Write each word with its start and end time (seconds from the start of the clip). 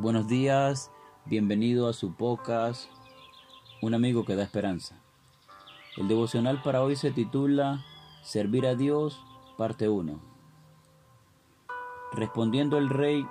Buenos 0.00 0.28
días, 0.28 0.90
bienvenido 1.26 1.86
a 1.86 1.92
su 1.92 2.14
podcast, 2.14 2.90
Un 3.82 3.92
amigo 3.92 4.24
que 4.24 4.34
da 4.34 4.42
esperanza. 4.42 4.98
El 5.98 6.08
devocional 6.08 6.62
para 6.62 6.82
hoy 6.82 6.96
se 6.96 7.10
titula 7.10 7.84
Servir 8.22 8.66
a 8.66 8.74
Dios, 8.74 9.22
parte 9.58 9.90
1. 9.90 10.18
Respondiendo 12.12 12.78
el 12.78 12.88
rey, 12.88 13.26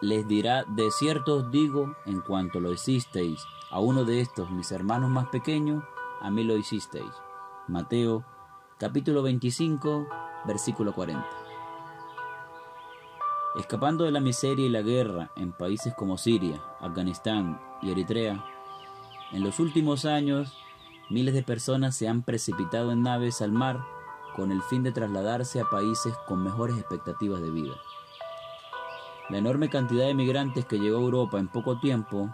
les 0.00 0.26
dirá, 0.26 0.64
de 0.68 0.90
cierto 0.90 1.34
os 1.34 1.50
digo, 1.50 1.94
en 2.06 2.22
cuanto 2.22 2.60
lo 2.60 2.72
hicisteis 2.72 3.38
a 3.70 3.78
uno 3.78 4.06
de 4.06 4.22
estos 4.22 4.50
mis 4.50 4.72
hermanos 4.72 5.10
más 5.10 5.28
pequeños, 5.28 5.84
a 6.22 6.30
mí 6.30 6.44
lo 6.44 6.56
hicisteis. 6.56 7.12
Mateo 7.68 8.24
capítulo 8.78 9.22
25, 9.22 10.08
versículo 10.46 10.94
40. 10.94 11.49
Escapando 13.56 14.04
de 14.04 14.12
la 14.12 14.20
miseria 14.20 14.64
y 14.64 14.68
la 14.68 14.80
guerra 14.80 15.32
en 15.34 15.50
países 15.50 15.92
como 15.94 16.16
Siria, 16.18 16.62
Afganistán 16.78 17.60
y 17.82 17.90
Eritrea, 17.90 18.44
en 19.32 19.42
los 19.42 19.58
últimos 19.58 20.04
años 20.04 20.56
miles 21.10 21.34
de 21.34 21.42
personas 21.42 21.96
se 21.96 22.06
han 22.06 22.22
precipitado 22.22 22.92
en 22.92 23.02
naves 23.02 23.42
al 23.42 23.50
mar 23.50 23.84
con 24.36 24.52
el 24.52 24.62
fin 24.62 24.84
de 24.84 24.92
trasladarse 24.92 25.60
a 25.60 25.64
países 25.64 26.14
con 26.28 26.44
mejores 26.44 26.78
expectativas 26.78 27.42
de 27.42 27.50
vida. 27.50 27.74
La 29.30 29.38
enorme 29.38 29.68
cantidad 29.68 30.06
de 30.06 30.14
migrantes 30.14 30.64
que 30.64 30.78
llegó 30.78 30.98
a 30.98 31.02
Europa 31.02 31.40
en 31.40 31.48
poco 31.48 31.80
tiempo 31.80 32.30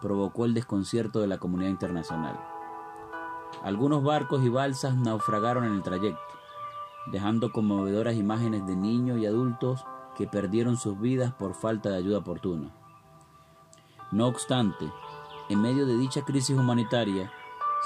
provocó 0.00 0.46
el 0.46 0.54
desconcierto 0.54 1.20
de 1.20 1.28
la 1.28 1.38
comunidad 1.38 1.70
internacional. 1.70 2.40
Algunos 3.62 4.02
barcos 4.02 4.44
y 4.44 4.48
balsas 4.48 4.96
naufragaron 4.96 5.64
en 5.64 5.74
el 5.74 5.82
trayecto, 5.82 6.20
dejando 7.06 7.52
conmovedoras 7.52 8.16
imágenes 8.16 8.66
de 8.66 8.74
niños 8.74 9.18
y 9.18 9.26
adultos 9.26 9.84
que 10.16 10.26
perdieron 10.26 10.76
sus 10.76 10.98
vidas 11.00 11.32
por 11.32 11.54
falta 11.54 11.90
de 11.90 11.96
ayuda 11.96 12.18
oportuna. 12.18 12.70
No 14.12 14.26
obstante, 14.26 14.90
en 15.48 15.60
medio 15.60 15.86
de 15.86 15.96
dicha 15.96 16.22
crisis 16.24 16.56
humanitaria, 16.56 17.30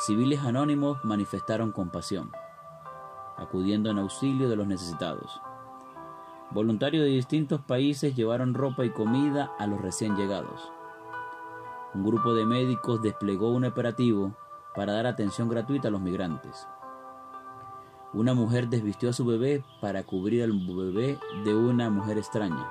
civiles 0.07 0.41
anónimos 0.41 1.05
manifestaron 1.05 1.73
compasión, 1.73 2.31
acudiendo 3.37 3.91
en 3.91 3.99
auxilio 3.99 4.49
de 4.49 4.57
los 4.57 4.67
necesitados. 4.67 5.41
Voluntarios 6.51 7.05
de 7.05 7.11
distintos 7.11 7.61
países 7.61 8.17
llevaron 8.17 8.55
ropa 8.55 8.85
y 8.85 8.91
comida 8.91 9.53
a 9.59 9.67
los 9.67 9.81
recién 9.81 10.17
llegados. 10.17 10.73
Un 11.95 12.05
grupo 12.05 12.35
de 12.35 12.45
médicos 12.45 13.03
desplegó 13.03 13.51
un 13.51 13.65
operativo 13.65 14.35
para 14.75 14.93
dar 14.93 15.07
atención 15.07 15.49
gratuita 15.49 15.89
a 15.89 15.91
los 15.91 16.01
migrantes. 16.01 16.67
Una 18.13 18.35
mujer 18.35 18.69
desvistió 18.69 19.11
a 19.11 19.13
su 19.13 19.25
bebé 19.25 19.63
para 19.81 20.03
cubrir 20.03 20.43
al 20.43 20.53
bebé 20.53 21.17
de 21.45 21.55
una 21.55 21.91
mujer 21.91 22.19
extraña. 22.19 22.69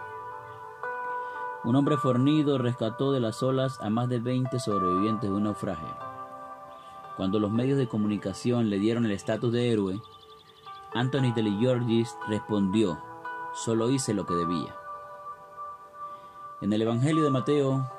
Un 1.63 1.77
hombre 1.77 1.95
fornido 1.95 2.57
rescató 2.57 3.13
de 3.13 3.21
las 3.21 3.41
olas 3.41 3.79
a 3.79 3.89
más 3.89 4.09
de 4.09 4.19
20 4.19 4.59
sobrevivientes 4.59 5.29
de 5.29 5.35
un 5.35 5.43
naufragio. 5.43 5.95
Cuando 7.15 7.39
los 7.39 7.51
medios 7.51 7.77
de 7.77 7.87
comunicación 7.87 8.69
le 8.69 8.79
dieron 8.79 9.05
el 9.05 9.13
estatus 9.13 9.53
de 9.53 9.71
héroe, 9.71 10.01
Anthony 10.93 11.33
Georgis 11.33 12.17
respondió, 12.27 12.99
solo 13.53 13.89
hice 13.89 14.13
lo 14.13 14.25
que 14.25 14.33
debía. 14.33 14.75
En 16.59 16.73
el 16.73 16.81
Evangelio 16.81 17.23
de 17.23 17.29
Mateo, 17.29 17.89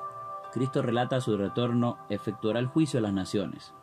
Cristo 0.53 0.83
relata 0.83 1.21
su 1.21 1.35
retorno, 1.37 1.97
efectuará 2.09 2.59
el 2.59 2.67
juicio 2.67 2.99
a 2.99 3.01
las 3.01 3.13
naciones. 3.13 3.73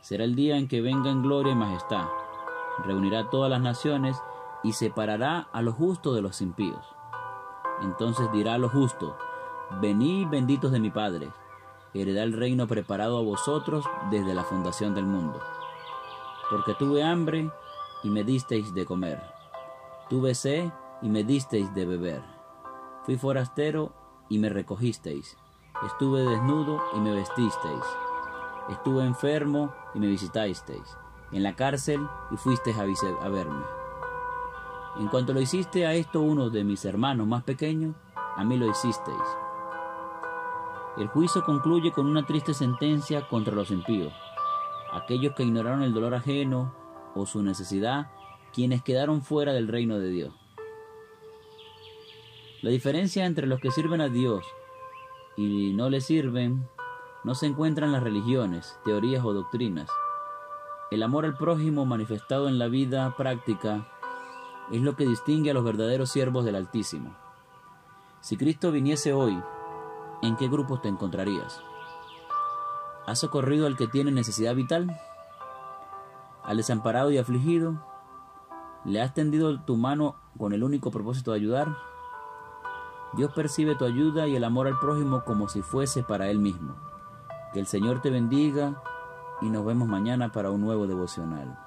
Será 0.00 0.24
el 0.24 0.34
día 0.34 0.56
en 0.56 0.68
que 0.68 0.80
venga 0.80 1.10
en 1.10 1.22
gloria 1.22 1.52
y 1.52 1.56
majestad 1.56 2.06
reunirá 2.78 3.30
todas 3.30 3.50
las 3.50 3.60
naciones 3.60 4.16
y 4.62 4.72
separará 4.72 5.48
a 5.52 5.62
los 5.62 5.74
justos 5.74 6.14
de 6.14 6.22
los 6.22 6.40
impíos. 6.40 6.84
Entonces 7.82 8.30
dirá 8.32 8.54
a 8.54 8.58
los 8.58 8.72
justos, 8.72 9.14
venid 9.80 10.28
benditos 10.28 10.70
de 10.72 10.80
mi 10.80 10.90
Padre, 10.90 11.30
heredad 11.94 12.24
el 12.24 12.32
reino 12.32 12.66
preparado 12.66 13.18
a 13.18 13.22
vosotros 13.22 13.84
desde 14.10 14.34
la 14.34 14.44
fundación 14.44 14.94
del 14.94 15.04
mundo. 15.04 15.40
Porque 16.50 16.74
tuve 16.74 17.02
hambre 17.02 17.50
y 18.02 18.10
me 18.10 18.24
disteis 18.24 18.72
de 18.74 18.84
comer, 18.84 19.20
tuve 20.08 20.34
sed 20.34 20.70
y 21.00 21.08
me 21.08 21.24
disteis 21.24 21.72
de 21.74 21.86
beber, 21.86 22.22
fui 23.04 23.16
forastero 23.16 23.92
y 24.28 24.38
me 24.38 24.48
recogisteis, 24.48 25.36
estuve 25.84 26.22
desnudo 26.22 26.80
y 26.94 27.00
me 27.00 27.12
vestisteis, 27.12 27.84
estuve 28.70 29.04
enfermo 29.04 29.72
y 29.94 30.00
me 30.00 30.06
visitasteis 30.06 30.96
en 31.32 31.42
la 31.42 31.56
cárcel 31.56 32.06
y 32.30 32.36
fuiste 32.36 32.72
a, 32.72 33.28
verme. 33.28 33.64
En 34.98 35.08
cuanto 35.08 35.32
lo 35.32 35.40
hiciste 35.40 35.86
a 35.86 35.94
esto 35.94 36.20
uno 36.20 36.50
de 36.50 36.64
mis 36.64 36.84
hermanos 36.84 37.26
más 37.26 37.42
pequeños, 37.44 37.96
a 38.14 38.44
mí 38.44 38.56
lo 38.56 38.66
hicisteis. 38.70 39.16
El 40.98 41.08
juicio 41.08 41.42
concluye 41.42 41.90
con 41.90 42.06
una 42.06 42.26
triste 42.26 42.52
sentencia 42.52 43.26
contra 43.28 43.54
los 43.54 43.70
impíos, 43.70 44.12
aquellos 44.92 45.34
que 45.34 45.42
ignoraron 45.42 45.82
el 45.82 45.94
dolor 45.94 46.14
ajeno 46.14 46.74
o 47.14 47.24
su 47.24 47.42
necesidad, 47.42 48.10
quienes 48.52 48.82
quedaron 48.82 49.22
fuera 49.22 49.54
del 49.54 49.68
reino 49.68 49.98
de 49.98 50.10
Dios. 50.10 50.34
La 52.60 52.70
diferencia 52.70 53.24
entre 53.24 53.46
los 53.46 53.58
que 53.58 53.70
sirven 53.70 54.02
a 54.02 54.08
Dios 54.08 54.44
y 55.36 55.72
no 55.72 55.88
le 55.88 56.00
sirven 56.00 56.68
no 57.24 57.34
se 57.34 57.46
encuentra 57.46 57.86
en 57.86 57.92
las 57.92 58.02
religiones, 58.02 58.78
teorías 58.84 59.24
o 59.24 59.32
doctrinas, 59.32 59.88
el 60.92 61.02
amor 61.02 61.24
al 61.24 61.38
prójimo 61.38 61.86
manifestado 61.86 62.48
en 62.48 62.58
la 62.58 62.68
vida 62.68 63.16
práctica 63.16 63.88
es 64.70 64.82
lo 64.82 64.94
que 64.94 65.06
distingue 65.06 65.50
a 65.50 65.54
los 65.54 65.64
verdaderos 65.64 66.10
siervos 66.10 66.44
del 66.44 66.54
Altísimo. 66.54 67.16
Si 68.20 68.36
Cristo 68.36 68.70
viniese 68.70 69.14
hoy, 69.14 69.42
¿en 70.20 70.36
qué 70.36 70.48
grupos 70.48 70.82
te 70.82 70.88
encontrarías? 70.88 71.62
¿Has 73.06 73.20
socorrido 73.20 73.66
al 73.66 73.78
que 73.78 73.88
tiene 73.88 74.12
necesidad 74.12 74.54
vital? 74.54 75.00
¿Al 76.44 76.58
desamparado 76.58 77.10
y 77.10 77.16
afligido? 77.16 77.82
¿Le 78.84 79.00
has 79.00 79.14
tendido 79.14 79.62
tu 79.62 79.78
mano 79.78 80.16
con 80.36 80.52
el 80.52 80.62
único 80.62 80.90
propósito 80.90 81.30
de 81.30 81.38
ayudar? 81.38 81.74
Dios 83.14 83.32
percibe 83.32 83.76
tu 83.76 83.86
ayuda 83.86 84.28
y 84.28 84.36
el 84.36 84.44
amor 84.44 84.66
al 84.66 84.78
prójimo 84.78 85.24
como 85.24 85.48
si 85.48 85.62
fuese 85.62 86.02
para 86.02 86.28
Él 86.28 86.38
mismo. 86.38 86.74
Que 87.54 87.60
el 87.60 87.66
Señor 87.66 88.02
te 88.02 88.10
bendiga 88.10 88.82
y 89.42 89.50
nos 89.50 89.64
vemos 89.64 89.88
mañana 89.88 90.30
para 90.30 90.50
un 90.50 90.60
nuevo 90.60 90.86
devocional. 90.86 91.58